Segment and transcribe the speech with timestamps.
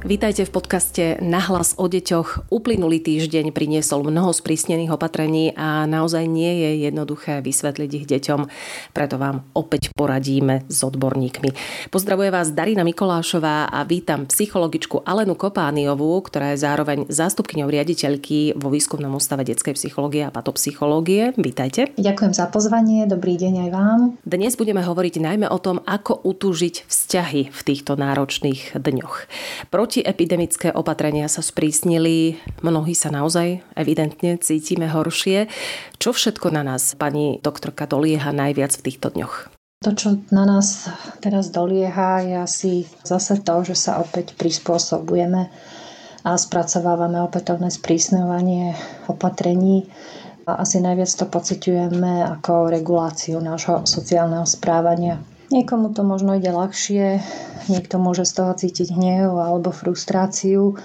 [0.00, 2.48] Vítajte v podcaste Nahlas o deťoch.
[2.48, 8.40] Uplynulý týždeň priniesol mnoho sprísnených opatrení a naozaj nie je jednoduché vysvetliť ich deťom,
[8.96, 11.52] preto vám opäť poradíme s odborníkmi.
[11.92, 18.72] Pozdravuje vás Darina Mikolášová a vítam psychologičku Alenu Kopániovú, ktorá je zároveň zástupkyňou riaditeľky vo
[18.72, 21.36] Výskumnom ústave detskej psychológie a patopsychológie.
[21.36, 21.92] Vítajte.
[22.00, 24.00] Ďakujem za pozvanie, dobrý deň aj vám.
[24.24, 29.28] Dnes budeme hovoriť najmä o tom, ako utúžiť vzťahy v týchto náročných dňoch.
[29.68, 35.50] Proti protiepidemické opatrenia sa sprísnili, mnohí sa naozaj evidentne cítime horšie.
[35.98, 39.50] Čo všetko na nás, pani doktorka, dolieha najviac v týchto dňoch?
[39.82, 40.86] To, čo na nás
[41.18, 42.72] teraz dolieha, je asi
[43.02, 45.50] zase to, že sa opäť prispôsobujeme
[46.22, 48.78] a spracovávame opätovné sprísňovanie
[49.10, 49.90] opatrení.
[50.46, 55.18] A asi najviac to pociťujeme ako reguláciu nášho sociálneho správania.
[55.50, 57.18] Niekomu to možno ide ľahšie,
[57.66, 60.78] niekto môže z toho cítiť hnev alebo frustráciu.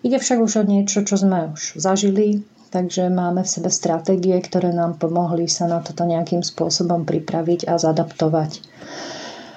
[0.00, 2.40] Ide však už o niečo, čo sme už zažili,
[2.72, 7.76] takže máme v sebe stratégie, ktoré nám pomohli sa na toto nejakým spôsobom pripraviť a
[7.76, 8.69] zadaptovať.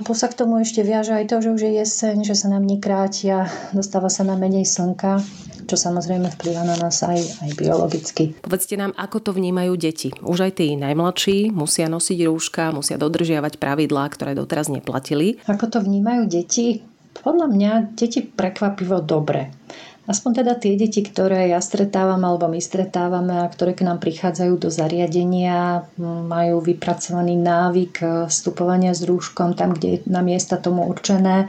[0.03, 2.67] Po sa k tomu ešte viaže aj to, že už je jeseň, že sa nám
[2.67, 5.23] nekrátia, dostáva sa nám menej slnka,
[5.63, 8.35] čo samozrejme vplyvá na nás aj, aj biologicky.
[8.43, 10.11] Povedzte nám, ako to vnímajú deti.
[10.19, 15.39] Už aj tí najmladší musia nosiť rúška, musia dodržiavať pravidlá, ktoré doteraz neplatili.
[15.47, 16.83] Ako to vnímajú deti?
[17.13, 19.55] Podľa mňa deti prekvapivo dobre.
[20.03, 24.59] Aspoň teda tie deti, ktoré ja stretávam alebo my stretávame a ktoré k nám prichádzajú
[24.59, 30.83] do zariadenia, majú vypracovaný návyk eh, vstupovania s rúškom tam, kde je na miesta tomu
[30.91, 31.47] určené.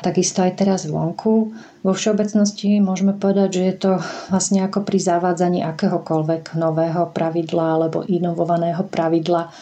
[0.00, 1.52] Takisto aj teraz vonku.
[1.84, 3.92] Vo všeobecnosti môžeme povedať, že je to
[4.32, 9.52] vlastne ako pri zavádzaní akéhokoľvek nového pravidla alebo inovovaného pravidla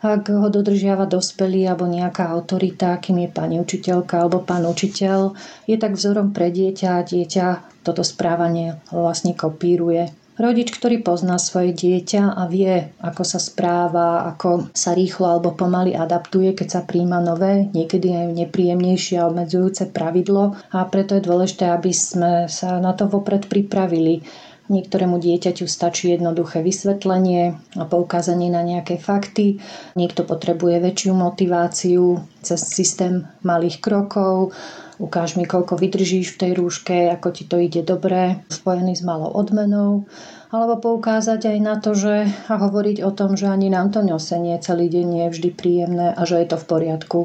[0.00, 5.36] ak ho dodržiava dospelý alebo nejaká autorita, akým je pani učiteľka alebo pán učiteľ,
[5.68, 7.46] je tak vzorom pre dieťa a dieťa
[7.84, 10.12] toto správanie vlastne kopíruje.
[10.40, 15.92] Rodič, ktorý pozná svoje dieťa a vie, ako sa správa, ako sa rýchlo alebo pomaly
[15.92, 21.68] adaptuje, keď sa príjma nové, niekedy aj nepríjemnejšie a obmedzujúce pravidlo a preto je dôležité,
[21.68, 24.24] aby sme sa na to vopred pripravili
[24.70, 29.58] Niektorému dieťaťu stačí jednoduché vysvetlenie a poukázanie na nejaké fakty.
[29.98, 34.54] Niekto potrebuje väčšiu motiváciu cez systém malých krokov.
[35.02, 39.34] Ukáž mi, koľko vydržíš v tej rúške, ako ti to ide dobre, spojený s malou
[39.34, 40.06] odmenou
[40.50, 44.58] alebo poukázať aj na to, že a hovoriť o tom, že ani nám to nosenie
[44.58, 47.20] celý deň nie je vždy príjemné a že je to v poriadku,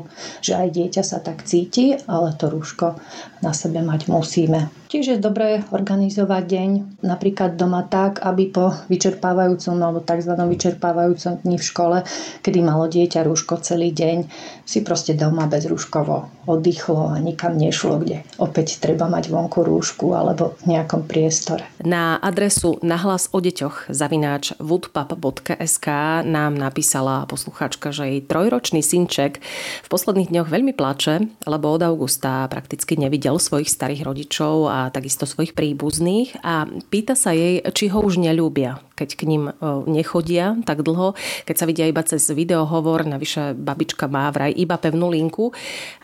[0.46, 3.02] že aj dieťa sa tak cíti, ale to rúško
[3.42, 4.70] na sebe mať musíme.
[4.86, 6.70] Čiže je dobré organizovať deň
[7.02, 10.32] napríklad doma tak, aby po vyčerpávajúcom alebo tzv.
[10.38, 11.98] vyčerpávajúcom dni v škole,
[12.46, 14.30] kedy malo dieťa rúško celý deň,
[14.64, 20.14] si proste doma bez rúškovo oddychlo a nikam nešlo, kde opäť treba mať vonku rúšku
[20.14, 21.66] alebo v nejakom priestore.
[21.82, 25.88] Na adresu nahlas o deťoch zavináč woodpap.sk
[26.28, 29.40] nám napísala posluchačka, že jej trojročný synček
[29.82, 35.24] v posledných dňoch veľmi plače, lebo od augusta prakticky nevidel svojich starých rodičov a takisto
[35.24, 39.54] svojich príbuzných a pýta sa jej, či ho už neľúbia, keď k ním e,
[39.88, 41.16] nechodia tak dlho,
[41.48, 45.56] keď sa vidia iba cez videohovor, navyše babička má vraj iba pevnú linku.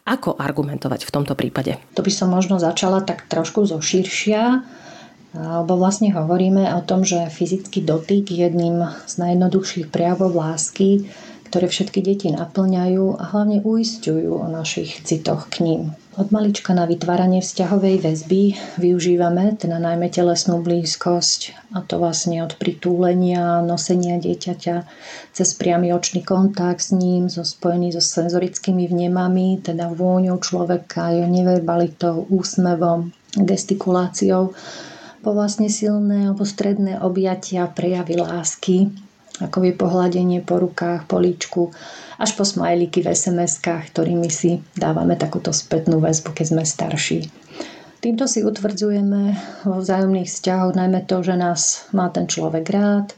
[0.07, 1.75] Ako argumentovať v tomto prípade?
[1.99, 4.63] To by som možno začala tak trošku zo širšia,
[5.31, 11.07] lebo vlastne hovoríme o tom, že fyzický dotyk je jedným z najjednoduchších prejavov lásky,
[11.51, 15.81] ktoré všetky deti naplňajú a hlavne uisťujú o našich citoch k ním.
[16.15, 18.41] Od malička na vytváranie vzťahovej väzby
[18.79, 24.75] využívame teda najmä telesnú blízkosť a to vlastne od pritúlenia, nosenia dieťaťa
[25.31, 31.31] cez priamy očný kontakt s ním, so spojený so senzorickými vnemami, teda vôňou človeka, jeho
[31.31, 34.51] neverbalitou, úsmevom, gestikuláciou,
[35.21, 38.89] po vlastne silné alebo stredné objatia, prejavy lásky,
[39.41, 41.73] ako je pohľadenie po rukách, po líčku,
[42.21, 47.19] až po smajlíky v SMS-kách, ktorými si dávame takúto spätnú väzbu, keď sme starší.
[48.01, 49.21] Týmto si utvrdzujeme
[49.61, 53.13] vo vzájomných vzťahoch najmä to, že nás má ten človek rád,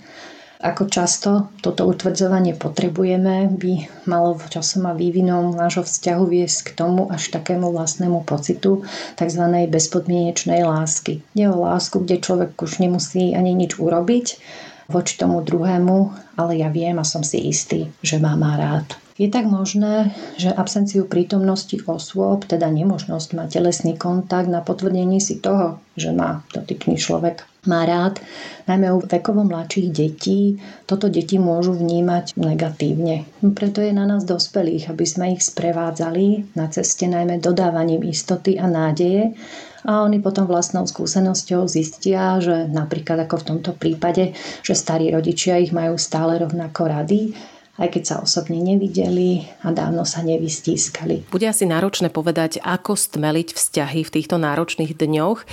[0.64, 1.30] ako často
[1.60, 7.68] toto utvrdzovanie potrebujeme, by malo časom a vývinom nášho vzťahu viesť k tomu až takému
[7.76, 8.88] vlastnému pocitu
[9.20, 9.44] tzv.
[9.68, 11.20] bezpodmienečnej lásky.
[11.36, 14.40] Je o lásku, kde človek už nemusí ani nič urobiť,
[14.88, 18.96] voči tomu druhému, ale ja viem a som si istý, že má má rád.
[19.14, 20.10] Je tak možné,
[20.42, 26.42] že absenciu prítomnosti osôb, teda nemožnosť mať telesný kontakt na potvrdenie si toho, že má
[26.50, 28.20] dotyčný človek má rád.
[28.68, 33.28] Najmä u vekovo mladších detí toto deti môžu vnímať negatívne.
[33.56, 38.68] Preto je na nás dospelých, aby sme ich sprevádzali na ceste najmä dodávaním istoty a
[38.68, 39.36] nádeje
[39.84, 44.32] a oni potom vlastnou skúsenosťou zistia, že napríklad ako v tomto prípade,
[44.64, 47.36] že starí rodičia ich majú stále rovnako rady
[47.74, 51.26] aj keď sa osobne nevideli a dávno sa nevystískali.
[51.34, 55.46] Bude asi náročné povedať, ako stmeliť vzťahy v týchto náročných dňoch, e,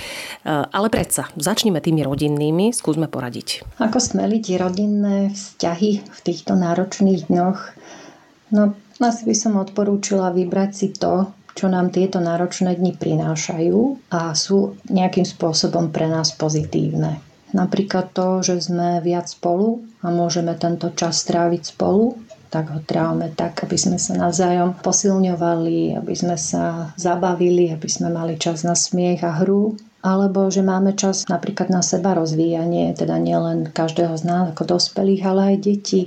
[0.69, 3.65] ale predsa, začneme tými rodinnými, skúsme poradiť.
[3.81, 7.59] Ako stmeliť rodinné vzťahy v týchto náročných dňoch?
[8.53, 14.31] No, asi by som odporúčila vybrať si to, čo nám tieto náročné dni prinášajú a
[14.37, 17.19] sú nejakým spôsobom pre nás pozitívne.
[17.51, 22.17] Napríklad to, že sme viac spolu a môžeme tento čas stráviť spolu,
[22.51, 28.11] tak ho trávame tak, aby sme sa navzájom posilňovali, aby sme sa zabavili, aby sme
[28.11, 33.21] mali čas na smiech a hru, alebo že máme čas napríklad na seba rozvíjanie, teda
[33.21, 36.01] nielen každého z nás ako dospelých, ale aj deti.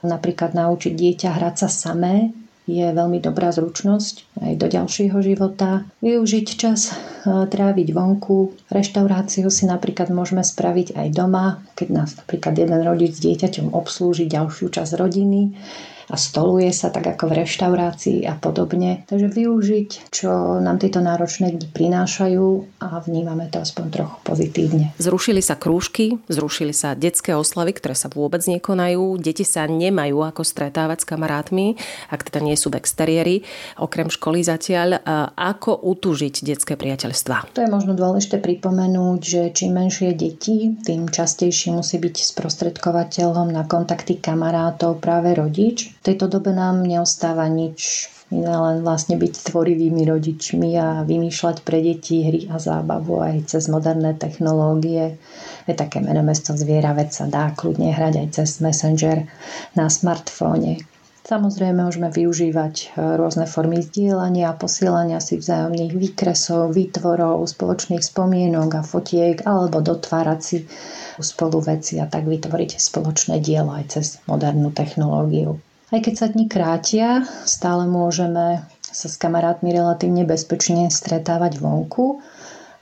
[0.00, 2.32] Napríklad naučiť dieťa hrať sa samé,
[2.70, 5.82] je veľmi dobrá zručnosť aj do ďalšieho života.
[5.98, 6.94] Využiť čas, e,
[7.26, 8.54] tráviť vonku.
[8.70, 14.30] Reštauráciu si napríklad môžeme spraviť aj doma, keď nás napríklad jeden rodič s dieťaťom obslúži
[14.30, 15.50] ďalšiu časť rodiny
[16.10, 19.06] a stoluje sa tak ako v reštaurácii a podobne.
[19.06, 22.46] Takže využiť, čo nám tieto náročné dni prinášajú
[22.82, 24.90] a vnímame to aspoň trochu pozitívne.
[24.98, 29.22] Zrušili sa krúžky, zrušili sa detské oslavy, ktoré sa vôbec nekonajú.
[29.22, 31.78] Deti sa nemajú ako stretávať s kamarátmi,
[32.10, 33.46] ak teda nie sú v exteriéri,
[33.78, 34.98] okrem školy zatiaľ.
[35.38, 37.54] Ako utúžiť detské priateľstva?
[37.54, 43.68] To je možno dôležité pripomenúť, že čím menšie deti, tým častejšie musí byť sprostredkovateľom na
[43.68, 45.92] kontakty kamarátov práve rodič.
[46.00, 51.82] V tejto dobe nám neostáva nič iné len vlastne byť tvorivými rodičmi a vymýšľať pre
[51.82, 55.18] deti hry a zábavu aj cez moderné technológie.
[55.66, 59.28] Je také meno mesto zviera, veď sa dá kľudne hrať aj cez Messenger
[59.76, 60.80] na smartfóne.
[61.20, 68.82] Samozrejme môžeme využívať e, rôzne formy zdieľania posielania si vzájomných výkresov, výtvorov, spoločných spomienok a
[68.82, 70.64] fotiek alebo dotvárať si
[71.20, 75.60] spolu veci a tak vytvoriť spoločné dielo aj cez modernú technológiu.
[75.90, 82.22] Aj keď sa dni krátia, stále môžeme sa s kamarátmi relatívne bezpečne stretávať vonku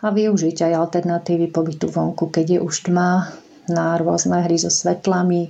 [0.05, 3.33] a využiť aj alternatívy pobytu vonku, keď je už tma
[3.73, 5.49] na rôzne hry so svetlami,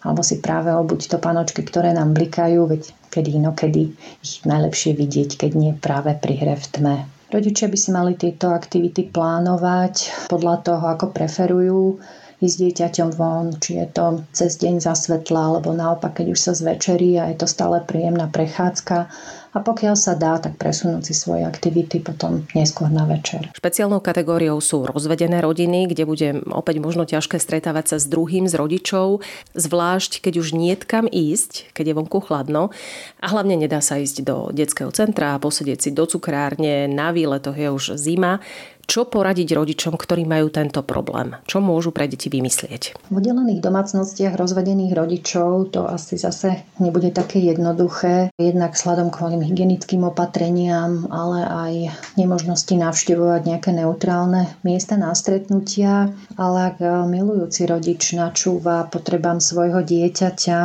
[0.00, 3.92] alebo si práve obuť to panočky, ktoré nám blikajú, veď kedy inokedy
[4.24, 6.96] ich najlepšie vidieť, keď nie práve pri hre v tme.
[7.28, 12.00] Rodičia by si mali tieto aktivity plánovať podľa toho, ako preferujú
[12.42, 16.52] ísť dieťaťom von, či je to cez deň za svetla, alebo naopak, keď už sa
[16.54, 19.10] zvečerí a je to stále príjemná prechádzka.
[19.54, 23.54] A pokiaľ sa dá, tak presunúť si svoje aktivity potom neskôr na večer.
[23.54, 28.58] Špeciálnou kategóriou sú rozvedené rodiny, kde bude opäť možno ťažké stretávať sa s druhým z
[28.58, 29.22] rodičov,
[29.54, 32.74] zvlášť keď už nie kam ísť, keď je vonku chladno
[33.22, 37.54] a hlavne nedá sa ísť do detského centra a posedieť si do cukrárne, na výletoch
[37.54, 38.42] je už zima.
[38.84, 41.34] Čo poradiť rodičom, ktorí majú tento problém?
[41.48, 43.10] Čo môžu pre deti vymyslieť?
[43.10, 48.30] V oddelených domácnostiach rozvedených rodičov to asi zase nebude také jednoduché.
[48.36, 51.72] Jednak sladom kvôli hygienickým opatreniam, ale aj
[52.14, 56.12] nemožnosti navštevovať nejaké neutrálne miesta na stretnutia.
[56.38, 56.76] Ale ak
[57.08, 60.60] milujúci rodič načúva potrebám svojho dieťaťa,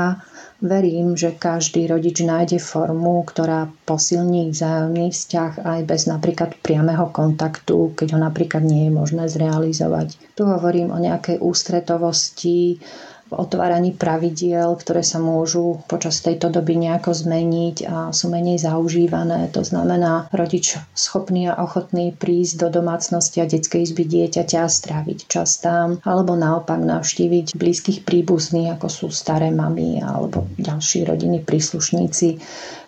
[0.60, 7.96] Verím, že každý rodič nájde formu, ktorá posilní vzájomný vzťah aj bez napríklad priameho kontaktu,
[7.96, 10.20] keď ho napríklad nie je možné zrealizovať.
[10.36, 12.75] Tu hovorím o nejakej ústretovosti,
[13.30, 19.50] otváraní pravidiel, ktoré sa môžu počas tejto doby nejako zmeniť a sú menej zaužívané.
[19.54, 25.62] To znamená rodič schopný a ochotný prísť do domácnosti a detskej izby dieťaťa, stráviť čas
[25.62, 32.28] tam, alebo naopak navštíviť blízkych príbuzných, ako sú staré mamy alebo ďalší rodiny príslušníci,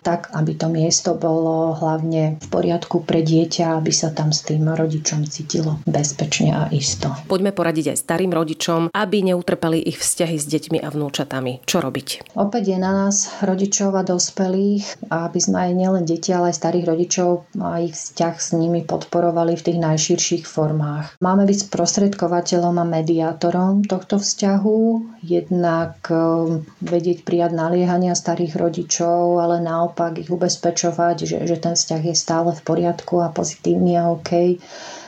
[0.02, 4.66] tak aby to miesto bolo hlavne v poriadku pre dieťa, aby sa tam s tým
[4.66, 7.06] rodičom cítilo bezpečne a isto.
[7.30, 11.52] Poďme poradiť aj starým rodičom, aby neutrpeli ich vzťahy vzťahy s deťmi a vnúčatami.
[11.68, 12.32] Čo robiť?
[12.40, 16.86] Opäť je na nás rodičov a dospelých, aby sme aj nielen deti, ale aj starých
[16.88, 21.12] rodičov a ich vzťah s nimi podporovali v tých najširších formách.
[21.20, 24.80] Máme byť sprostredkovateľom a mediátorom tohto vzťahu,
[25.20, 32.02] jednak um, vedieť prijať naliehania starých rodičov, ale naopak ich ubezpečovať, že, že ten vzťah
[32.08, 34.56] je stále v poriadku a pozitívny a OK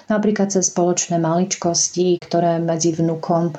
[0.08, 3.56] napríklad cez spoločné maličkosti, ktoré medzi vnukom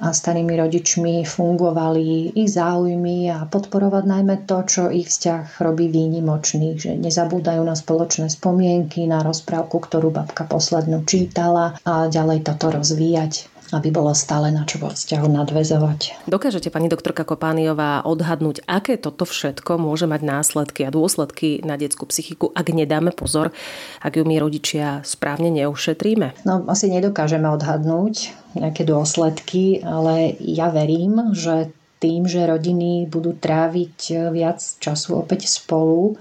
[0.00, 6.98] starými rodičmi fungovali ich záujmy a podporovať najmä to, čo ich vzťah robí výnimočný, že
[6.98, 13.53] nezabúdajú na spoločné spomienky, na rozprávku, ktorú babka poslednú čítala a ďalej toto rozvíjať.
[13.74, 16.30] Aby bolo stále na čo vo vzťahu nadvezovať.
[16.30, 22.06] Dokážete, pani doktorka Kopániová, odhadnúť, aké toto všetko môže mať následky a dôsledky na detskú
[22.06, 23.50] psychiku, ak nedáme pozor,
[23.98, 26.46] ak ju my rodičia správne neušetríme?
[26.46, 34.30] No, asi nedokážeme odhadnúť nejaké dôsledky, ale ja verím, že tým, že rodiny budú tráviť
[34.30, 36.14] viac času opäť spolu,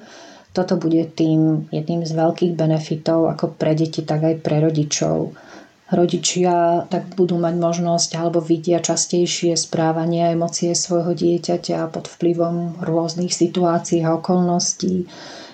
[0.53, 5.33] toto bude tým jedným z veľkých benefitov ako pre deti, tak aj pre rodičov.
[5.91, 12.79] Rodičia tak budú mať možnosť alebo vidia častejšie správanie a emócie svojho dieťaťa pod vplyvom
[12.79, 15.11] rôznych situácií a okolností.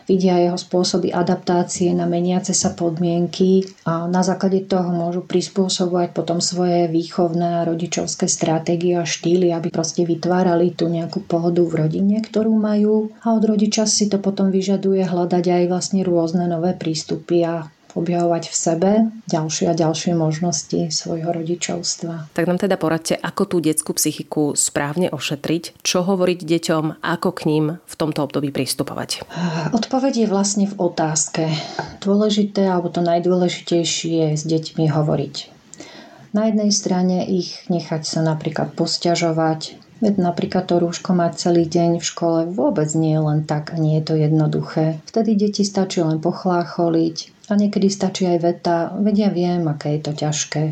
[0.09, 6.41] Vidia jeho spôsoby adaptácie na meniace sa podmienky a na základe toho môžu prispôsobovať potom
[6.41, 12.25] svoje výchovné a rodičovské stratégie a štýly, aby proste vytvárali tú nejakú pohodu v rodine,
[12.25, 13.13] ktorú majú.
[13.21, 18.43] A od rodiča si to potom vyžaduje hľadať aj vlastne rôzne nové prístupy a objavovať
[18.50, 18.91] v sebe
[19.29, 22.34] ďalšie a ďalšie možnosti svojho rodičovstva.
[22.34, 27.41] Tak nám teda poradte, ako tú detskú psychiku správne ošetriť, čo hovoriť deťom, ako k
[27.50, 29.25] ním v tomto období pristupovať.
[29.74, 31.50] Odpoveď je vlastne v otázke.
[32.03, 35.36] Dôležité alebo to najdôležitejšie je s deťmi hovoriť.
[36.29, 42.00] Na jednej strane ich nechať sa napríklad posťažovať, Veď napríklad to rúško mať celý deň
[42.00, 45.03] v škole vôbec nie je len tak a nie je to jednoduché.
[45.12, 50.01] Vtedy deti stačí len pochlácholiť, a niekedy stačí aj veta, veď ja viem, aké je
[50.06, 50.63] to ťažké.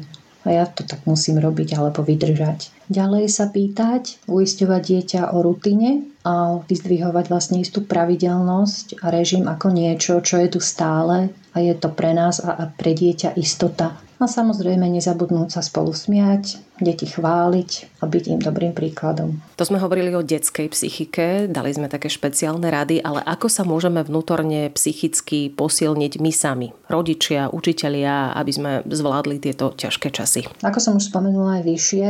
[0.45, 2.76] A ja to tak musím robiť alebo vydržať.
[2.87, 9.75] Ďalej sa pýtať, uisťovať dieťa o rutine a vyzdvihovať vlastne istú pravidelnosť a režim ako
[9.75, 13.99] niečo, čo je tu stále a je to pre nás a pre dieťa istota.
[14.17, 19.37] A samozrejme nezabudnúť sa spolu smiať, deti chváliť a byť im dobrým príkladom.
[19.61, 24.01] To sme hovorili o detskej psychike, dali sme také špeciálne rady, ale ako sa môžeme
[24.01, 30.49] vnútorne psychicky posilniť my sami, rodičia, učitelia, aby sme zvládli tieto ťažké časy?
[30.65, 32.07] Ako som už spomenula aj vyššie,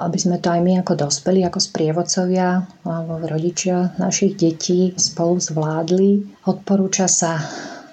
[0.00, 6.40] aby sme to aj my ako dospelí, ako sprievodcovia alebo rodičia našich detí spolu zvládli.
[6.48, 7.36] Odporúča sa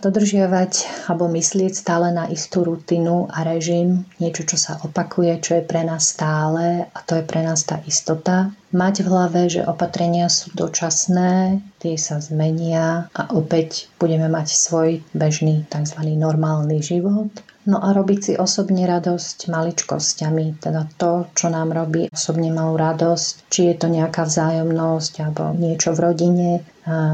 [0.01, 5.63] dodržiavať alebo myslieť stále na istú rutinu a režim, niečo, čo sa opakuje, čo je
[5.65, 8.53] pre nás stále a to je pre nás tá istota.
[8.75, 14.89] Mať v hlave, že opatrenia sú dočasné, tie sa zmenia a opäť budeme mať svoj
[15.15, 15.99] bežný tzv.
[16.13, 17.31] normálny život.
[17.67, 23.51] No a robiť si osobne radosť maličkosťami, teda to, čo nám robí osobne malú radosť,
[23.51, 26.49] či je to nejaká vzájomnosť alebo niečo v rodine,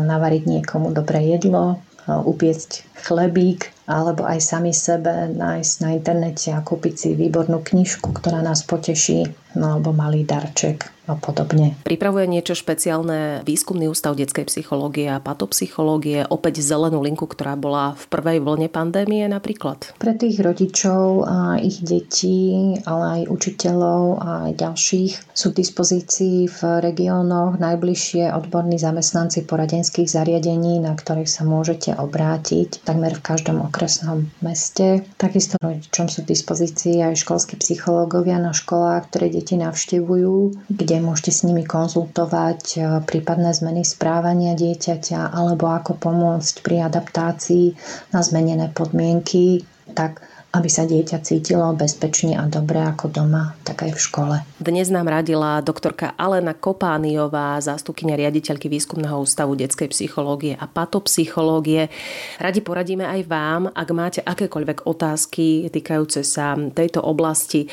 [0.06, 6.94] navariť niekomu dobré jedlo, upiecť chlebík alebo aj sami sebe nájsť na internete a kúpiť
[6.96, 11.76] si výbornú knižku, ktorá nás poteší, no alebo malý darček a podobne.
[11.84, 18.04] Pripravuje niečo špeciálne výskumný ústav detskej psychológie a patopsychológie, opäť zelenú linku, ktorá bola v
[18.08, 19.92] prvej vlne pandémie napríklad?
[20.00, 26.48] Pre tých rodičov a ich detí, ale aj učiteľov a aj ďalších sú k dispozícii
[26.48, 33.60] v regiónoch najbližšie odborní zamestnanci poradenských zariadení, na ktorých sa môžete obrátiť takmer v každom
[33.68, 35.04] okresnom meste.
[35.20, 41.04] Takisto rodičom sú k dispozícii aj školskí psychológovia na školách, ktoré deti navštevujú, kde kde
[41.04, 47.76] môžete s nimi konzultovať e, prípadné zmeny správania dieťaťa alebo ako pomôcť pri adaptácii
[48.16, 53.98] na zmenené podmienky, tak aby sa dieťa cítilo bezpečne a dobre ako doma, tak aj
[53.98, 54.36] v škole.
[54.62, 61.90] Dnes nám radila doktorka Alena Kopániová, zástupkynia riaditeľky Výskumného ústavu detskej psychológie a patopsychológie.
[62.38, 67.66] Radi poradíme aj vám, ak máte akékoľvek otázky týkajúce sa tejto oblasti.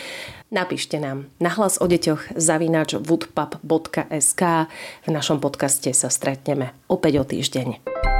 [0.51, 4.43] Napíšte nám na hlas o deťoch zavinač woodpub.sk.
[5.07, 8.20] V našom podcaste sa stretneme opäť o týždeň.